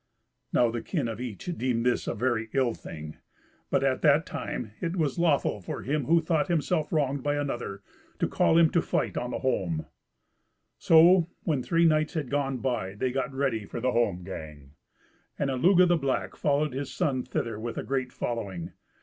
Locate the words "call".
8.27-8.57